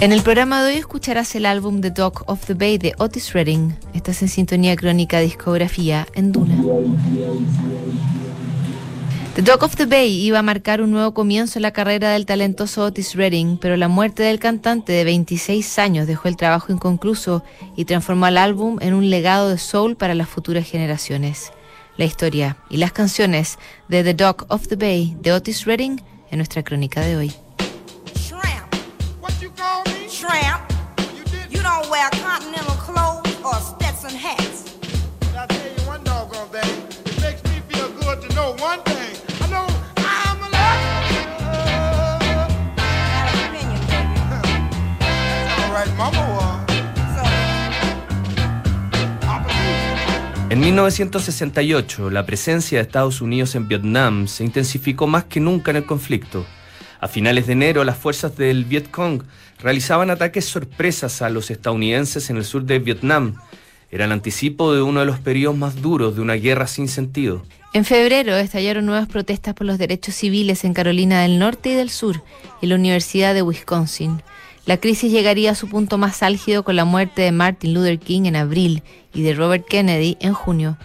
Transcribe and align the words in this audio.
En 0.00 0.12
el 0.12 0.22
programa 0.22 0.62
de 0.62 0.72
hoy 0.72 0.78
escucharás 0.78 1.34
el 1.34 1.44
álbum 1.44 1.82
The 1.82 1.90
Dog 1.90 2.24
of 2.24 2.46
the 2.46 2.54
Bay 2.54 2.78
de 2.78 2.94
Otis 2.96 3.34
Redding. 3.34 3.76
Estás 3.92 4.22
en 4.22 4.28
sintonía 4.28 4.74
crónica 4.74 5.20
discografía 5.20 6.06
en 6.14 6.32
Duna. 6.32 6.56
The 9.34 9.42
Dog 9.42 9.62
of 9.62 9.76
the 9.76 9.84
Bay 9.84 10.10
iba 10.24 10.38
a 10.38 10.42
marcar 10.42 10.80
un 10.80 10.90
nuevo 10.90 11.12
comienzo 11.12 11.58
en 11.58 11.64
la 11.64 11.72
carrera 11.72 12.12
del 12.12 12.24
talentoso 12.24 12.82
Otis 12.82 13.14
Redding, 13.14 13.58
pero 13.58 13.76
la 13.76 13.88
muerte 13.88 14.22
del 14.22 14.38
cantante 14.38 14.94
de 14.94 15.04
26 15.04 15.78
años 15.78 16.06
dejó 16.06 16.28
el 16.28 16.38
trabajo 16.38 16.72
inconcluso 16.72 17.44
y 17.76 17.84
transformó 17.84 18.24
al 18.24 18.38
álbum 18.38 18.78
en 18.80 18.94
un 18.94 19.10
legado 19.10 19.50
de 19.50 19.58
soul 19.58 19.96
para 19.96 20.14
las 20.14 20.30
futuras 20.30 20.66
generaciones. 20.66 21.52
La 21.98 22.06
historia 22.06 22.56
y 22.70 22.78
las 22.78 22.92
canciones 22.92 23.58
de 23.88 24.02
The 24.02 24.14
Dog 24.14 24.46
of 24.48 24.66
the 24.66 24.76
Bay 24.76 25.14
de 25.20 25.32
Otis 25.32 25.66
Redding 25.66 26.00
en 26.30 26.38
nuestra 26.38 26.62
crónica 26.62 27.02
de 27.02 27.18
hoy. 27.18 27.34
En 50.50 50.58
1968, 50.58 52.10
la 52.10 52.26
presencia 52.26 52.78
de 52.78 52.82
Estados 52.82 53.20
Unidos 53.20 53.54
en 53.54 53.68
Vietnam 53.68 54.26
se 54.26 54.42
intensificó 54.42 55.06
más 55.06 55.22
que 55.22 55.38
nunca 55.38 55.70
en 55.70 55.76
el 55.76 55.86
conflicto. 55.86 56.44
A 56.98 57.06
finales 57.06 57.46
de 57.46 57.52
enero, 57.52 57.84
las 57.84 57.96
fuerzas 57.96 58.36
del 58.36 58.64
Vietcong 58.64 59.22
realizaban 59.60 60.10
ataques 60.10 60.46
sorpresas 60.46 61.22
a 61.22 61.30
los 61.30 61.52
estadounidenses 61.52 62.30
en 62.30 62.36
el 62.36 62.44
sur 62.44 62.64
de 62.64 62.80
Vietnam. 62.80 63.36
Era 63.92 64.06
el 64.06 64.12
anticipo 64.12 64.74
de 64.74 64.82
uno 64.82 64.98
de 64.98 65.06
los 65.06 65.20
periodos 65.20 65.56
más 65.56 65.80
duros 65.80 66.16
de 66.16 66.20
una 66.20 66.34
guerra 66.34 66.66
sin 66.66 66.88
sentido. 66.88 67.44
En 67.72 67.84
febrero 67.84 68.34
estallaron 68.34 68.86
nuevas 68.86 69.06
protestas 69.06 69.54
por 69.54 69.68
los 69.68 69.78
derechos 69.78 70.16
civiles 70.16 70.64
en 70.64 70.74
Carolina 70.74 71.22
del 71.22 71.38
Norte 71.38 71.68
y 71.70 71.74
del 71.74 71.90
Sur 71.90 72.24
y 72.60 72.66
la 72.66 72.74
Universidad 72.74 73.34
de 73.34 73.42
Wisconsin. 73.42 74.20
La 74.70 74.76
crisis 74.76 75.10
llegaría 75.10 75.50
a 75.50 75.54
su 75.56 75.68
punto 75.68 75.98
más 75.98 76.22
álgido 76.22 76.62
con 76.62 76.76
la 76.76 76.84
muerte 76.84 77.22
de 77.22 77.32
Martin 77.32 77.74
Luther 77.74 77.98
King 77.98 78.26
en 78.26 78.36
abril 78.36 78.84
y 79.12 79.22
de 79.22 79.34
Robert 79.34 79.66
Kennedy 79.66 80.16
en 80.20 80.32
junio. 80.32 80.78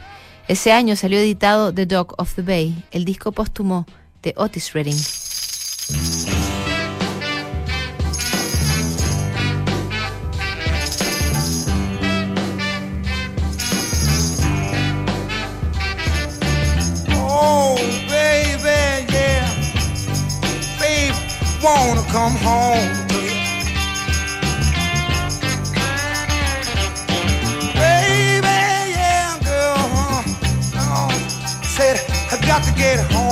Ese 0.48 0.72
año 0.72 0.96
salió 0.96 1.20
editado 1.20 1.72
The 1.72 1.86
Dog 1.86 2.16
of 2.18 2.34
the 2.34 2.42
Bay, 2.42 2.84
el 2.90 3.06
disco 3.06 3.32
póstumo 3.32 3.86
de 4.24 4.34
Otis 4.38 4.74
Redding. 4.74 4.98
Oh, 17.14 17.76
got 32.56 32.64
to 32.64 32.74
get 32.74 33.00
home 33.12 33.25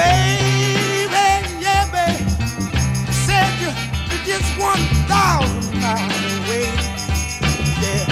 Baby, 0.00 1.60
yeah, 1.60 1.84
baby, 1.92 2.24
said 3.12 3.52
you, 3.60 3.68
you're 4.08 4.24
just 4.24 4.48
one 4.58 4.80
thousand 5.12 5.78
miles 5.78 6.24
away. 6.38 6.72
Yeah. 7.82 8.06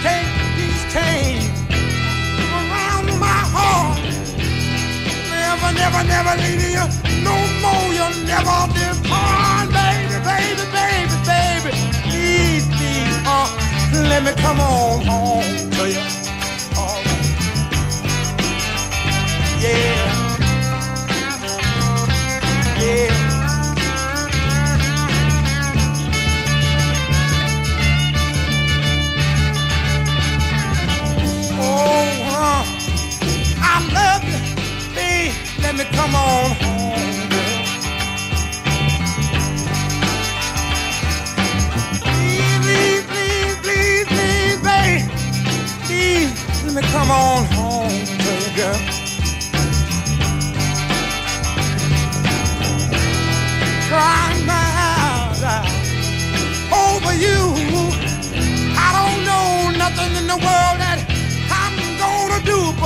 Take 0.00 0.32
these 0.56 0.82
chains 0.94 1.52
around 2.48 3.06
my 3.20 3.40
heart. 3.52 4.00
Never, 5.28 5.70
never, 5.74 6.02
never 6.08 6.34
you 6.72 6.86
no 7.28 7.36
more. 7.60 7.92
You'll 7.92 8.24
never 8.24 8.58
baby, 9.68 10.16
baby, 10.24 10.64
baby, 10.72 11.16
baby 11.26 11.72
uh, 13.26 13.48
let 14.08 14.24
me 14.24 14.32
come 14.40 14.60
on 14.60 15.04
home 15.04 15.70
to 15.72 15.90
you. 15.90 16.13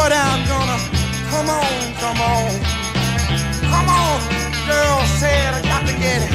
But 0.09 0.17
I'm 0.17 0.41
gonna 0.49 0.79
come 1.29 1.51
on, 1.51 1.95
come 2.01 2.21
on, 2.21 2.51
come 3.73 3.89
on. 3.89 4.21
Girl 4.67 5.01
said 5.21 5.53
I 5.53 5.61
got 5.63 5.87
to 5.87 5.93
get 5.99 6.23
home. 6.23 6.28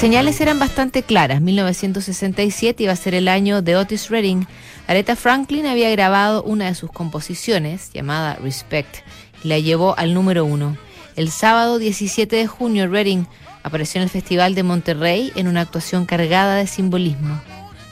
Señales 0.00 0.40
eran 0.40 0.58
bastante 0.58 1.02
claras. 1.02 1.42
1967 1.42 2.84
iba 2.84 2.92
a 2.94 2.96
ser 2.96 3.14
el 3.14 3.28
año 3.28 3.60
de 3.60 3.76
Otis 3.76 4.08
Redding. 4.08 4.46
Aretha 4.86 5.14
Franklin 5.14 5.66
había 5.66 5.90
grabado 5.90 6.42
una 6.42 6.64
de 6.68 6.74
sus 6.74 6.90
composiciones, 6.90 7.90
llamada 7.92 8.36
Respect, 8.36 9.04
y 9.44 9.48
la 9.48 9.58
llevó 9.58 9.94
al 9.98 10.14
número 10.14 10.46
uno. 10.46 10.78
El 11.16 11.30
sábado 11.30 11.78
17 11.78 12.34
de 12.34 12.46
junio, 12.46 12.88
Redding 12.88 13.26
apareció 13.62 13.98
en 13.98 14.04
el 14.04 14.08
Festival 14.08 14.54
de 14.54 14.62
Monterrey 14.62 15.32
en 15.36 15.48
una 15.48 15.60
actuación 15.60 16.06
cargada 16.06 16.56
de 16.56 16.66
simbolismo. 16.66 17.38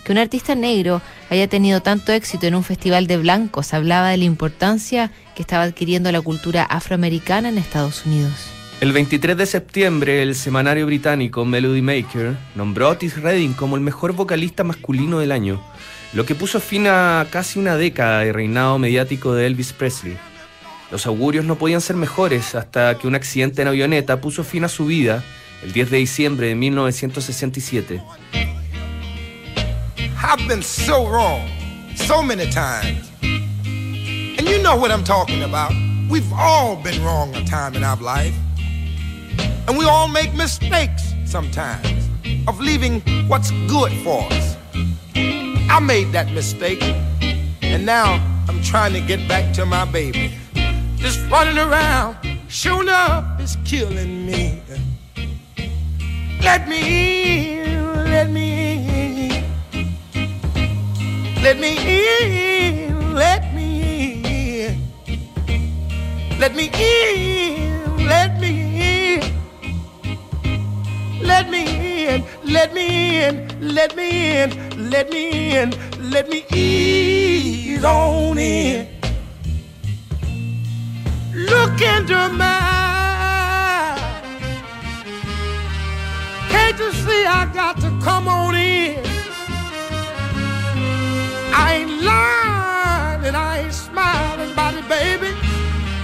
Que 0.03 0.13
un 0.13 0.19
artista 0.19 0.55
negro 0.55 1.03
haya 1.29 1.47
tenido 1.47 1.83
tanto 1.83 2.13
éxito 2.13 2.47
en 2.47 2.55
un 2.55 2.65
festival 2.65 3.07
de 3.07 3.19
blancos 3.19 3.75
hablaba 3.75 4.09
de 4.09 4.17
la 4.17 4.25
importancia 4.25 5.13
que 5.35 5.43
estaba 5.43 5.65
adquiriendo 5.65 6.11
la 6.11 6.23
cultura 6.23 6.63
afroamericana 6.63 7.51
en 7.51 7.59
Estados 7.59 8.07
Unidos. 8.07 8.58
El 8.81 8.93
23 8.93 9.37
de 9.37 9.47
septiembre, 9.47 10.23
el 10.23 10.37
semanario 10.37 10.87
británico 10.87 11.45
Melody 11.45 11.83
Maker 11.83 12.37
nombró 12.55 12.87
a 12.87 12.91
Otis 12.91 13.21
Redding 13.21 13.55
como 13.55 13.75
el 13.75 13.83
mejor 13.83 14.13
vocalista 14.13 14.63
masculino 14.63 15.19
del 15.19 15.33
año, 15.33 15.61
lo 16.13 16.25
que 16.25 16.37
puso 16.37 16.61
fin 16.61 16.87
a 16.87 17.27
casi 17.29 17.59
una 17.59 17.77
década 17.77 18.21
de 18.21 18.33
reinado 18.33 18.79
mediático 18.79 19.35
de 19.35 19.47
Elvis 19.47 19.73
Presley. 19.73 20.17
Los 20.93 21.07
augurios 21.07 21.45
no 21.45 21.57
podían 21.57 21.81
ser 21.81 21.97
mejores 21.97 22.55
hasta 22.55 22.97
que 22.97 23.09
un 23.09 23.17
accidente 23.17 23.63
en 23.63 23.69
avioneta 23.69 24.21
puso 24.21 24.45
fin 24.45 24.63
a 24.63 24.69
su 24.69 24.87
vida 24.87 25.25
el 25.65 25.73
10 25.73 25.91
de 25.91 25.97
diciembre 25.97 26.47
de 26.47 26.55
1967. 26.55 28.01
I've 30.23 30.47
been 30.47 30.63
so 30.63 31.05
wrong 31.05 31.41
so 31.97 32.23
many 32.23 32.49
times. 32.49 33.11
And 34.39 34.49
you 34.49 34.63
know 34.63 34.77
what 34.77 34.93
I'm 34.93 35.03
talking 35.03 35.43
about. 35.43 35.73
We've 36.09 36.33
all 36.33 36.77
been 36.77 37.03
wrong 37.03 37.35
a 37.35 37.45
time 37.45 37.75
in 37.75 37.83
our 37.83 38.01
life. 38.01 38.35
And 39.69 39.77
we 39.77 39.85
all 39.85 40.09
make 40.09 40.33
mistakes 40.33 41.13
sometimes 41.27 42.09
of 42.49 42.59
leaving 42.59 43.03
what's 43.29 43.51
good 43.69 43.93
for 44.03 44.23
us. 44.33 44.57
I 45.15 45.79
made 45.79 46.11
that 46.13 46.33
mistake. 46.33 46.83
And 47.61 47.85
now 47.85 48.15
I'm 48.49 48.63
trying 48.63 48.95
to 48.95 49.01
get 49.03 49.29
back 49.29 49.53
to 49.57 49.67
my 49.67 49.85
baby. 49.85 50.33
Just 50.97 51.21
running 51.31 51.59
around, 51.59 52.17
showing 52.49 52.89
up 52.89 53.39
is 53.43 53.59
killing 53.67 54.25
me. 54.25 54.63
Let 56.41 56.67
me 56.67 57.59
in, 57.59 58.11
let 58.11 58.31
me 58.31 59.35
in. 59.35 59.45
Let 61.43 61.59
me 61.59 61.77
in, 62.87 63.15
let 63.15 63.55
me 63.55 64.65
in. 64.65 64.83
Let 66.39 66.55
me 66.55 66.71
in, 66.73 67.48
let 72.49 72.73
me 72.73 73.23
in, 73.23 73.35
let 73.61 73.95
me 73.95 74.39
in, 74.39 74.91
let 74.91 75.11
me 75.11 75.55
in, 75.57 75.75
let 76.11 76.29
me 76.29 76.45
ease 76.51 77.85
on 77.85 78.39
in. 78.39 78.89
Look 81.35 81.81
into 81.81 82.17
my 82.31 82.59
eyes. 82.63 84.01
Can't 86.49 86.79
you 86.79 86.91
see 86.93 87.25
I 87.27 87.51
got 87.53 87.77
to 87.81 87.91
come 88.03 88.27
on 88.29 88.55
in? 88.55 89.05
I 91.55 91.75
ain't 91.75 92.03
lying 92.03 93.25
and 93.27 93.37
I 93.37 93.59
ain't 93.65 93.75
smiling 93.75 94.51
it, 94.51 94.89
baby. 94.89 95.35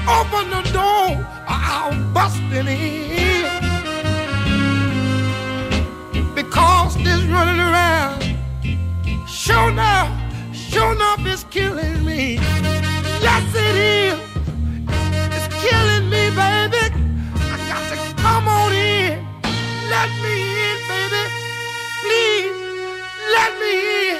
Open 0.07 0.51
the 0.51 0.63
door, 0.73 1.17
or 1.19 1.59
I'll 1.73 2.13
bust 2.13 2.41
in. 2.53 3.24
Because 6.85 7.03
this 7.03 7.23
running 7.25 7.61
around, 7.61 8.23
sure 9.27 9.71
enough, 9.71 10.11
sure 10.55 10.93
enough, 10.93 11.21
it's 11.21 11.45
killing 11.45 12.05
me. 12.05 12.35
Yes, 13.25 13.55
it 13.55 13.77
is. 13.89 14.19
It's 15.33 15.49
killing 15.65 16.11
me, 16.11 16.29
baby. 16.29 16.85
I 17.41 17.57
got 17.71 17.89
to 17.89 17.97
come 18.21 18.49
on 18.49 18.73
in. 18.75 19.27
Let 19.89 20.11
me 20.21 20.35
in, 20.69 20.79
baby. 20.91 21.25
Please, 22.03 22.53
let 23.33 23.51
me 23.61 23.73
in. 24.11 24.19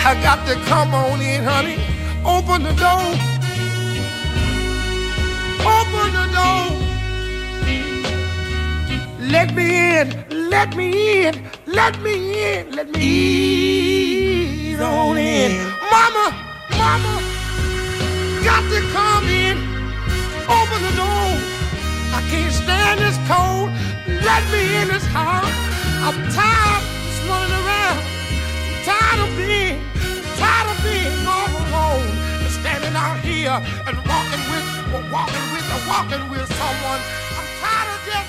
I 0.00 0.14
got 0.22 0.46
to 0.46 0.54
come 0.64 0.94
on 0.94 1.20
in, 1.20 1.44
honey. 1.44 1.76
Open 2.24 2.62
the 2.62 2.72
door. 2.72 3.33
Open 5.94 6.12
the 6.14 6.26
door. 6.36 6.80
Let 9.20 9.54
me 9.54 9.66
in. 9.98 10.50
Let 10.50 10.76
me 10.76 11.26
in. 11.26 11.34
Let 11.66 12.00
me 12.02 12.14
in. 12.44 12.72
Let 12.72 12.90
me 12.92 13.00
ease 13.02 14.80
on 14.80 15.18
in. 15.18 15.52
Mama, 15.92 16.26
mama, 16.78 17.14
got 18.44 18.62
to 18.72 18.80
come 18.92 19.26
in. 19.28 19.58
Open 20.48 20.80
the 20.88 20.94
door. 20.96 21.30
I 22.18 22.20
can't 22.30 22.52
stand 22.52 23.00
this 23.00 23.18
cold. 23.28 23.70
Let 24.28 24.44
me 24.52 24.62
in 24.82 24.88
this 24.88 25.06
house. 25.06 25.52
I'm 26.06 26.18
tired 26.32 26.84
of 26.84 27.28
running 27.30 27.54
around. 27.66 28.00
tired 28.84 29.20
of 29.26 29.36
being, 29.38 29.80
tired 30.36 30.68
of 30.72 30.78
being 30.84 31.26
all 31.26 31.50
alone. 31.64 32.08
And 32.44 32.50
standing 32.50 32.96
out 32.96 33.20
here 33.20 33.58
and 33.88 33.96
walking 34.08 34.43
I'm 35.16 35.28
tired 37.60 37.88
of 37.88 38.08
a. 38.08 38.24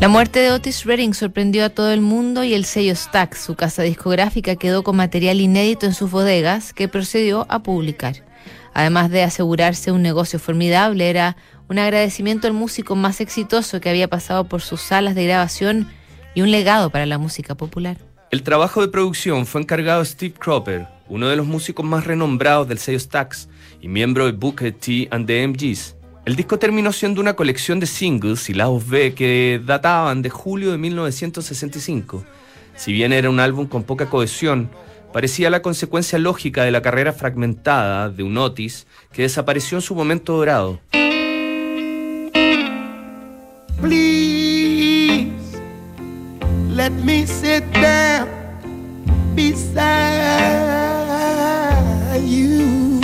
La 0.00 0.08
muerte 0.08 0.40
de 0.40 0.50
Otis 0.52 0.84
Redding 0.84 1.12
sorprendió 1.12 1.64
a 1.64 1.68
todo 1.68 1.92
el 1.92 2.00
mundo 2.00 2.42
y 2.42 2.54
el 2.54 2.64
sello 2.64 2.94
Stax, 2.96 3.38
su 3.38 3.54
casa 3.54 3.82
discográfica, 3.82 4.56
quedó 4.56 4.82
con 4.82 4.96
material 4.96 5.40
inédito 5.40 5.86
en 5.86 5.92
sus 5.92 6.10
bodegas 6.10 6.72
que 6.72 6.88
procedió 6.88 7.46
a 7.50 7.62
publicar. 7.62 8.29
Además 8.74 9.10
de 9.10 9.22
asegurarse 9.22 9.92
un 9.92 10.02
negocio 10.02 10.38
formidable, 10.38 11.10
era 11.10 11.36
un 11.68 11.78
agradecimiento 11.78 12.46
al 12.46 12.52
músico 12.52 12.96
más 12.96 13.20
exitoso 13.20 13.80
que 13.80 13.90
había 13.90 14.08
pasado 14.08 14.44
por 14.44 14.60
sus 14.60 14.80
salas 14.80 15.14
de 15.14 15.24
grabación 15.24 15.88
y 16.34 16.42
un 16.42 16.50
legado 16.50 16.90
para 16.90 17.06
la 17.06 17.18
música 17.18 17.54
popular. 17.54 17.98
El 18.30 18.42
trabajo 18.42 18.80
de 18.80 18.88
producción 18.88 19.44
fue 19.44 19.60
encargado 19.60 20.02
a 20.02 20.04
Steve 20.04 20.34
Cropper, 20.38 20.86
uno 21.08 21.28
de 21.28 21.36
los 21.36 21.46
músicos 21.46 21.84
más 21.84 22.06
renombrados 22.06 22.68
del 22.68 22.78
sello 22.78 23.00
Stax 23.00 23.48
y 23.80 23.88
miembro 23.88 24.26
de 24.26 24.32
Booker 24.32 24.72
T 24.72 25.08
and 25.10 25.26
the 25.26 25.46
MGs. 25.46 25.96
El 26.26 26.36
disco 26.36 26.58
terminó 26.58 26.92
siendo 26.92 27.20
una 27.20 27.34
colección 27.34 27.80
de 27.80 27.86
singles 27.86 28.48
y 28.48 28.54
lados 28.54 28.88
B 28.88 29.14
que 29.14 29.60
databan 29.64 30.22
de 30.22 30.30
julio 30.30 30.70
de 30.70 30.78
1965. 30.78 32.24
Si 32.76 32.92
bien 32.92 33.12
era 33.12 33.28
un 33.28 33.40
álbum 33.40 33.66
con 33.66 33.82
poca 33.82 34.06
cohesión, 34.06 34.70
parecía 35.12 35.50
la 35.50 35.62
consecuencia 35.62 36.18
lógica 36.18 36.64
de 36.64 36.70
la 36.70 36.82
carrera 36.82 37.12
fragmentada 37.12 38.08
de 38.10 38.22
un 38.22 38.36
Otis 38.38 38.86
que 39.12 39.22
desapareció 39.22 39.78
en 39.78 39.82
su 39.82 39.94
momento 39.94 40.36
dorado. 40.36 40.80
Please 43.80 45.30
let 46.74 46.90
me 46.90 47.26
sit 47.26 47.64
down 47.72 48.28
beside 49.34 49.80
you. 52.26 53.00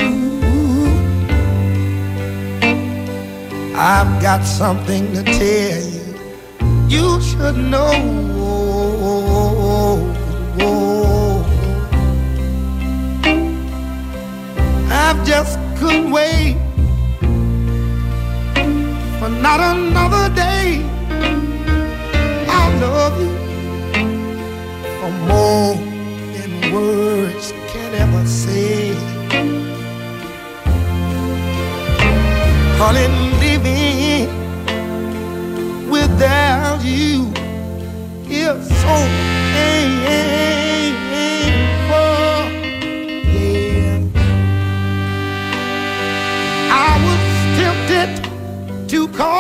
I've 3.75 4.22
got 4.22 4.42
something 4.44 5.12
to 5.12 5.22
tell 5.22 5.82
you. 5.82 5.96
You 6.88 7.20
should 7.20 7.56
know. 7.56 8.45
I 15.08 15.12
just 15.25 15.56
couldn't 15.78 16.10
wait 16.10 16.56
for 19.20 19.28
not 19.28 19.60
another 19.60 20.34
day. 20.34 20.82
I 22.48 22.62
love 22.80 23.14
you 23.22 23.32
for 24.98 25.12
more 25.30 25.76
than 26.34 26.72
words 26.75 27.52
can 27.70 27.94
ever 27.94 28.26
say. 28.26 28.94
Honey, 32.80 33.06
living 33.44 34.26
without 35.88 36.80
you 36.84 37.30
is 38.28 38.66
so. 38.80 38.96
Yeah. 39.54 40.65
To 48.88 49.08
call 49.08 49.35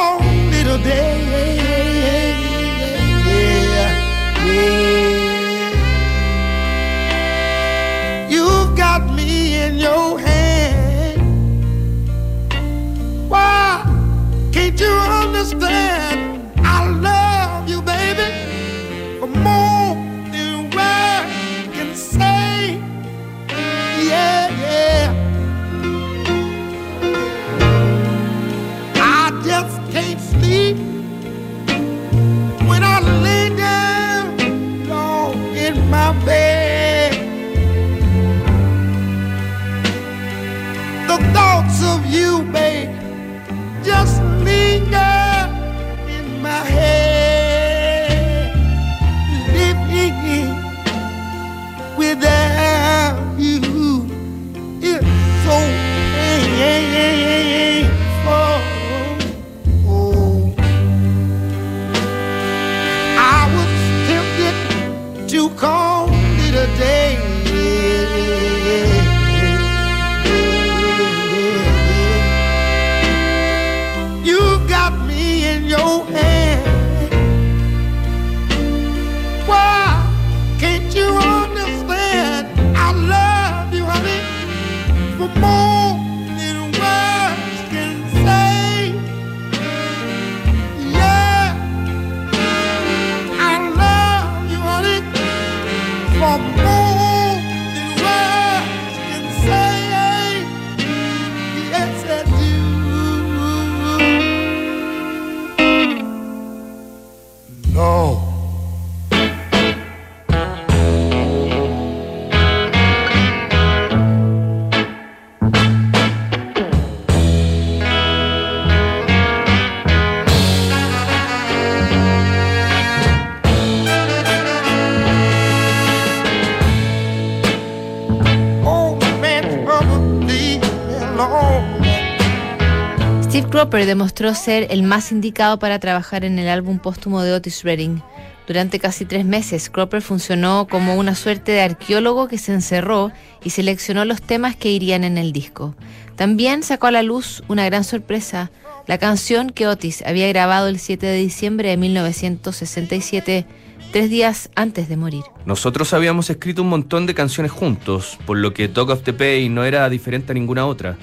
Steve 133.22 133.48
Cropper 133.48 133.86
demostró 133.86 134.34
ser 134.34 134.66
el 134.70 134.82
más 134.82 135.12
indicado 135.12 135.58
para 135.58 135.78
trabajar 135.78 136.24
en 136.24 136.38
el 136.38 136.48
álbum 136.48 136.78
póstumo 136.78 137.22
de 137.22 137.32
Otis 137.32 137.62
Redding. 137.62 138.02
Durante 138.46 138.78
casi 138.78 139.06
tres 139.06 139.24
meses, 139.24 139.70
Cropper 139.70 140.02
funcionó 140.02 140.66
como 140.68 140.94
una 140.96 141.14
suerte 141.14 141.52
de 141.52 141.62
arqueólogo 141.62 142.28
que 142.28 142.36
se 142.36 142.52
encerró 142.52 143.12
y 143.42 143.50
seleccionó 143.50 144.04
los 144.04 144.20
temas 144.20 144.56
que 144.56 144.70
irían 144.70 145.04
en 145.04 145.16
el 145.16 145.32
disco. 145.32 145.74
También 146.16 146.62
sacó 146.62 146.88
a 146.88 146.92
la 146.92 147.02
luz 147.02 147.42
una 147.48 147.64
gran 147.64 147.84
sorpresa, 147.84 148.50
la 148.86 148.98
canción 148.98 149.50
que 149.50 149.66
Otis 149.66 150.02
había 150.06 150.28
grabado 150.28 150.68
el 150.68 150.78
7 150.78 151.06
de 151.06 151.16
diciembre 151.16 151.70
de 151.70 151.76
1967, 151.78 153.46
tres 153.92 154.10
días 154.10 154.50
antes 154.54 154.88
de 154.88 154.96
morir. 154.96 155.24
Nosotros 155.44 155.92
habíamos 155.92 156.30
escrito 156.30 156.62
un 156.62 156.68
montón 156.68 157.06
de 157.06 157.14
canciones 157.14 157.52
juntos, 157.52 158.18
por 158.26 158.36
lo 158.38 158.52
que 158.52 158.68
Talk 158.68 158.90
of 158.90 159.02
the 159.02 159.12
Bay 159.12 159.48
no 159.48 159.64
era 159.64 159.88
diferente 159.88 160.32
a 160.32 160.34
ninguna 160.34 160.66
otra. 160.66 160.96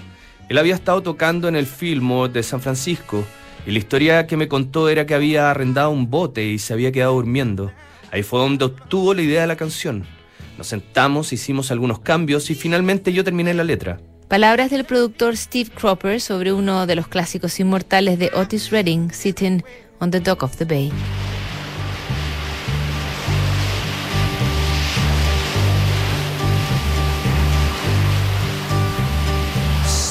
Él 0.49 0.57
había 0.57 0.75
estado 0.75 1.01
tocando 1.01 1.47
en 1.47 1.55
el 1.55 1.65
Fillmore 1.65 2.31
de 2.31 2.43
San 2.43 2.61
Francisco 2.61 3.23
y 3.65 3.71
la 3.71 3.79
historia 3.79 4.27
que 4.27 4.37
me 4.37 4.47
contó 4.47 4.89
era 4.89 5.05
que 5.05 5.15
había 5.15 5.49
arrendado 5.49 5.89
un 5.89 6.09
bote 6.09 6.43
y 6.45 6.59
se 6.59 6.73
había 6.73 6.91
quedado 6.91 7.13
durmiendo. 7.13 7.71
Ahí 8.11 8.23
fue 8.23 8.39
donde 8.39 8.65
obtuvo 8.65 9.13
la 9.13 9.21
idea 9.21 9.41
de 9.41 9.47
la 9.47 9.55
canción. 9.55 10.05
Nos 10.57 10.67
sentamos, 10.67 11.33
hicimos 11.33 11.71
algunos 11.71 11.99
cambios 11.99 12.49
y 12.49 12.55
finalmente 12.55 13.11
yo 13.13 13.23
terminé 13.23 13.53
la 13.53 13.63
letra. 13.63 13.99
Palabras 14.27 14.69
del 14.71 14.83
productor 14.83 15.37
Steve 15.37 15.69
Cropper 15.69 16.19
sobre 16.19 16.53
uno 16.53 16.85
de 16.85 16.95
los 16.95 17.07
clásicos 17.07 17.59
inmortales 17.59 18.19
de 18.19 18.31
Otis 18.33 18.71
Redding, 18.71 19.11
Sitting 19.11 19.63
on 19.99 20.11
the 20.11 20.19
Dock 20.19 20.43
of 20.43 20.57
the 20.57 20.65
Bay. 20.65 20.91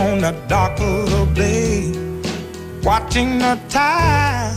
on 0.00 0.20
the 0.20 0.32
dock 0.48 0.80
of 0.80 1.10
the 1.10 1.24
bay, 1.34 1.92
watching 2.82 3.38
the 3.38 3.60
tide 3.68 4.54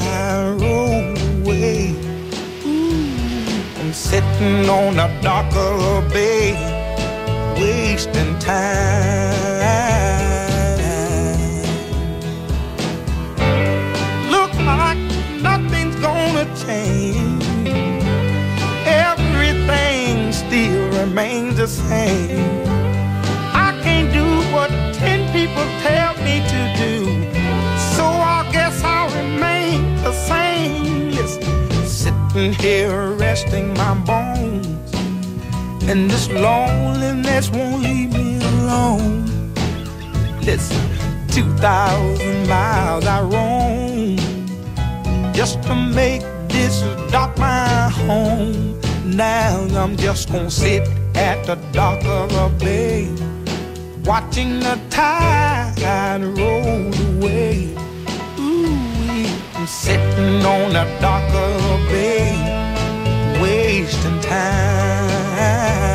roll 0.62 1.16
away. 1.42 1.94
Ooh, 2.66 3.80
I'm 3.80 3.94
sitting 3.94 4.70
on 4.70 4.96
the 4.96 5.10
dock 5.22 5.52
of 5.56 5.76
the 5.86 6.10
bay, 6.14 6.54
wasting 7.60 8.40
time. 8.40 9.73
Gonna 50.34 50.50
sit 50.50 50.90
at 51.14 51.46
the 51.46 51.54
dock 51.72 52.04
of 52.06 52.32
a 52.36 52.50
bay, 52.58 53.08
watching 54.04 54.60
the 54.60 54.80
tide 54.90 56.24
roll 56.24 56.92
away. 57.08 57.70
Ooh, 58.40 59.28
I'm 59.54 59.68
sitting 59.68 60.44
on 60.44 60.74
the 60.74 60.86
dock 61.00 61.30
of 61.36 61.66
a 61.76 61.78
bay, 61.88 62.34
wasting 63.40 64.20
time. 64.22 65.93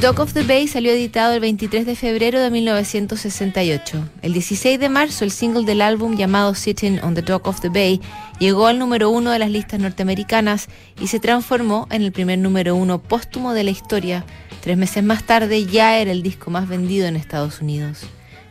Dock 0.00 0.20
of 0.20 0.32
the 0.32 0.44
Bay 0.44 0.68
salió 0.68 0.92
editado 0.92 1.34
el 1.34 1.40
23 1.40 1.84
de 1.84 1.96
febrero 1.96 2.40
de 2.40 2.50
1968. 2.50 4.08
El 4.22 4.32
16 4.32 4.78
de 4.78 4.88
marzo, 4.88 5.24
el 5.24 5.32
single 5.32 5.64
del 5.64 5.80
álbum 5.80 6.16
llamado 6.16 6.54
Sitting 6.54 7.00
on 7.02 7.14
the 7.14 7.22
Dock 7.22 7.48
of 7.48 7.60
the 7.60 7.68
Bay 7.68 8.00
llegó 8.38 8.68
al 8.68 8.78
número 8.78 9.10
uno 9.10 9.32
de 9.32 9.40
las 9.40 9.50
listas 9.50 9.80
norteamericanas 9.80 10.68
y 11.00 11.08
se 11.08 11.18
transformó 11.18 11.88
en 11.90 12.02
el 12.02 12.12
primer 12.12 12.38
número 12.38 12.76
uno 12.76 13.02
póstumo 13.02 13.54
de 13.54 13.64
la 13.64 13.70
historia. 13.70 14.24
Tres 14.60 14.76
meses 14.76 15.02
más 15.02 15.24
tarde 15.24 15.66
ya 15.66 15.98
era 15.98 16.12
el 16.12 16.22
disco 16.22 16.52
más 16.52 16.68
vendido 16.68 17.08
en 17.08 17.16
Estados 17.16 17.60
Unidos. 17.60 18.02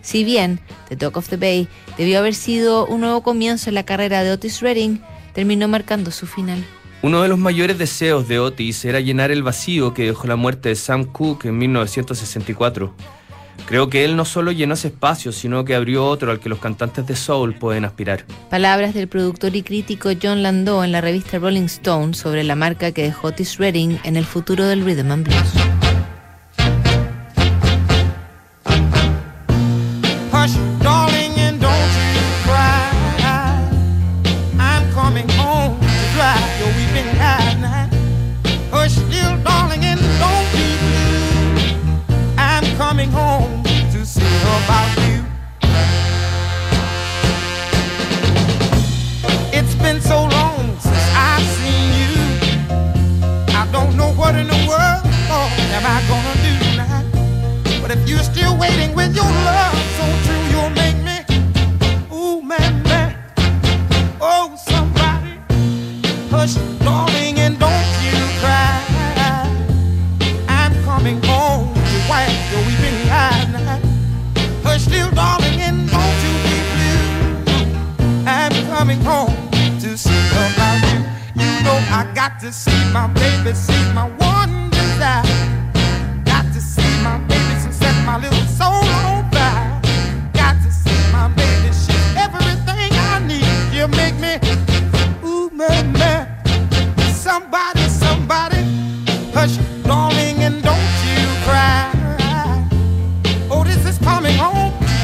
Si 0.01 0.25
bien 0.25 0.60
The 0.89 0.98
Dock 0.98 1.16
of 1.16 1.30
the 1.30 1.38
Bay 1.38 1.70
debió 1.98 2.20
haber 2.20 2.36
sido 2.36 2.86
un 2.88 3.00
nuevo 3.00 3.24
comienzo 3.24 3.70
en 3.70 3.75
la 3.75 3.84
carrera 3.84 4.22
de 4.22 4.32
Otis 4.32 4.60
Redding, 4.60 5.00
terminó 5.34 5.70
marcando 5.70 6.12
su 6.12 6.27
final. 6.27 6.62
Uno 7.04 7.22
de 7.22 7.27
los 7.27 7.38
mayores 7.38 7.77
deseos 7.77 8.27
de 8.27 8.39
Otis 8.39 8.84
era 8.84 9.00
llenar 9.00 9.30
el 9.30 9.44
vacío 9.44 9.94
que 9.94 10.06
dejó 10.06 10.27
la 10.27 10.36
muerte 10.36 10.70
de 10.70 10.75
Sam 10.75 11.06
Cooke 11.06 11.46
en 11.46 11.58
1964. 11.58 12.94
Creo 13.68 13.89
que 13.89 14.04
él 14.04 14.16
no 14.16 14.25
solo 14.25 14.51
llenó 14.51 14.74
ese 14.74 14.88
espacio, 14.88 15.32
sino 15.32 15.63
que 15.63 15.75
abrió 15.75 16.06
otro 16.06 16.32
al 16.32 16.39
que 16.39 16.50
los 16.50 16.58
cantantes 16.58 17.06
de 17.06 17.16
soul 17.16 17.54
pueden 17.54 17.86
aspirar. 17.86 18.25
Palabras 18.50 18.96
del 18.96 19.08
productor 19.08 19.56
y 19.56 19.62
crítico 19.62 20.10
John 20.22 20.42
Landau 20.42 20.84
en 20.84 20.92
la 20.92 21.01
revista 21.01 21.38
Rolling 21.38 21.66
Stone 21.66 22.13
sobre 22.16 22.44
la 22.44 22.56
marca 22.56 22.92
que 22.92 23.04
dejó 23.04 23.27
Otis 23.27 23.58
Redding 23.58 24.00
en 24.04 24.16
el 24.16 24.25
futuro 24.25 24.66
del 24.66 24.84
rhythm 24.84 25.12
and 25.12 25.27
blues. 25.27 25.76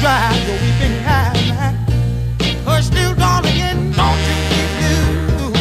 weeping 0.04 0.96
darling, 3.96 4.44
you. 4.82 5.52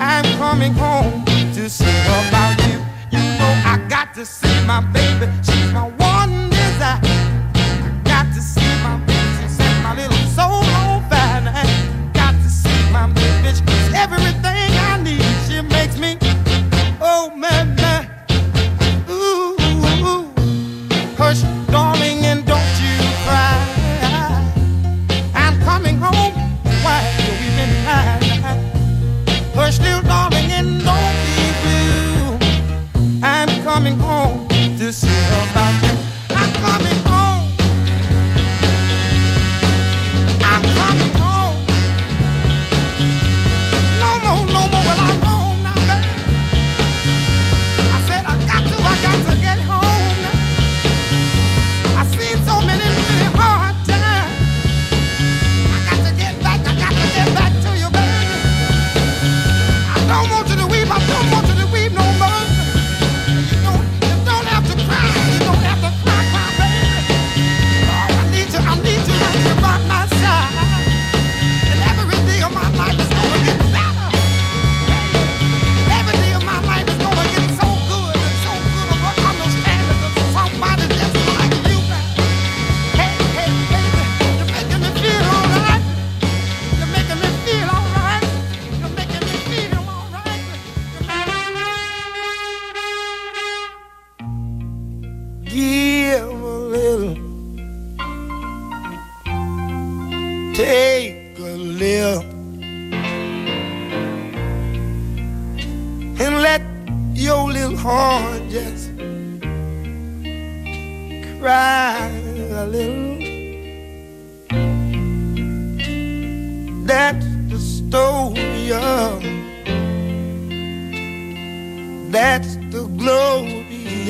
I'm 0.00 0.24
coming 0.38 0.72
home 0.74 1.24
to 1.54 1.68
sing 1.68 2.06
about 2.28 2.56
you. 2.68 2.78
You 3.10 3.18
know 3.38 3.52
I 3.64 3.84
got 3.88 4.14
to 4.14 4.24
see 4.24 4.64
my 4.66 4.80
baby. 4.92 5.26
She's 5.42 5.72
my. 5.72 6.05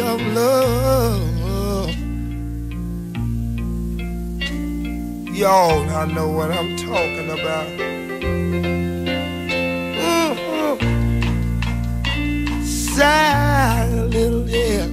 Of 0.00 0.20
love. 0.34 1.90
Y'all, 5.34 5.88
I 5.90 6.06
know 6.06 6.28
what 6.28 6.50
I'm 6.50 6.76
talking 6.76 7.30
about. 7.30 7.66
Sigh 12.64 13.84
a 13.92 14.04
little, 14.06 14.48
yeah. 14.48 14.86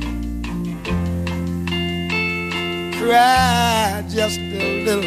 Cry 2.99 4.03
just 4.09 4.39
a 4.39 4.83
little. 4.83 5.03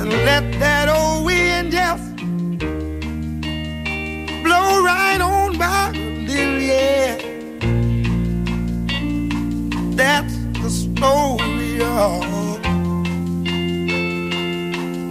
And 0.00 0.10
let 0.26 0.52
that 0.60 0.88
old 0.88 1.24
wind 1.24 1.72
just 1.72 2.16
blow 4.44 4.82
right 4.82 5.20
on 5.20 5.56
by 5.56 5.99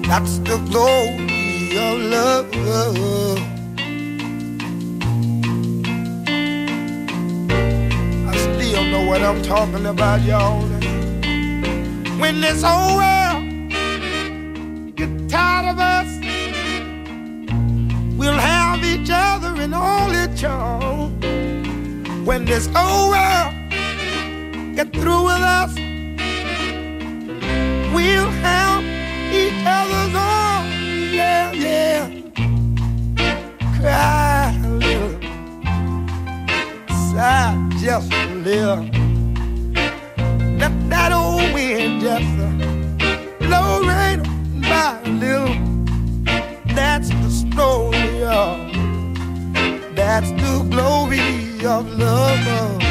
That's 0.08 0.40
the 0.40 0.58
glory 0.72 1.78
of 1.78 2.00
love. 2.16 2.50
I 8.28 8.36
still 8.38 8.84
know 8.86 9.06
what 9.06 9.22
I'm 9.22 9.40
talking 9.44 9.86
about, 9.86 10.24
y'all. 10.24 10.64
When 12.20 12.42
this 12.42 12.64
whole 12.64 12.98
world 12.98 13.44
get 14.96 15.30
tired 15.30 15.68
of 15.70 15.78
us, 15.78 16.10
we'll 18.18 18.34
have 18.34 18.84
each 18.84 19.12
other 19.14 19.62
and 19.62 19.76
all 19.76 20.12
it, 20.12 20.42
y'all. 20.42 21.10
When 22.26 22.46
this 22.46 22.66
whole 22.74 23.12
world 23.12 23.54
get 24.76 24.92
through 24.92 25.26
with 25.26 25.44
us, 25.44 25.79
we'll 28.00 28.32
have 28.48 28.84
each 29.42 29.62
other's 29.78 30.16
arms. 30.16 30.74
Yeah, 31.20 31.52
yeah. 31.66 32.02
Cry 33.76 34.56
a 34.64 34.72
little, 34.84 35.16
sigh 37.12 37.56
just 37.84 38.12
a 38.14 38.26
little. 38.48 38.84
Let 40.62 40.74
that 40.92 41.12
old 41.12 41.54
wind 41.54 42.02
just 42.02 42.34
uh, 42.46 42.52
blow 43.46 43.82
right 43.92 44.20
by 44.70 45.00
a 45.04 45.12
little. 45.24 45.56
That's 46.78 47.10
the 47.22 47.30
story 47.44 48.24
of. 48.24 48.70
That's 49.96 50.32
the 50.44 50.56
glory 50.72 51.66
of 51.66 51.84
love. 52.00 52.89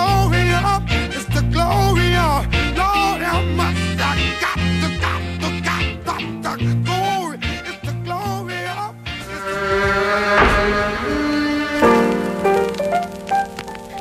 Glory 0.00 0.52
of. 0.52 0.82
It's 1.14 1.26
the 1.34 1.42
glory 1.52 2.14
of. 2.16 2.46
Lord, 2.76 3.20
how 3.22 3.42
much 3.56 3.76
I 3.98 4.16
got 4.40 4.56
to, 4.56 4.88
got 5.04 5.20
to, 5.40 5.48
got 5.64 6.20
to, 6.42 6.64
the 6.64 6.74
glory. 6.84 7.38
It's 7.68 7.80
the 7.86 7.94
glory 8.04 8.62
of. 8.80 8.94